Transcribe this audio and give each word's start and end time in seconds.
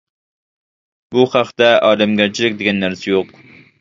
بۇ 1.15 1.27
خەقتە 1.33 1.67
ئادەمگەرچىلىك 1.89 2.57
دېگەن 2.63 2.81
نەرسە 2.85 3.11
يوق. 3.13 3.35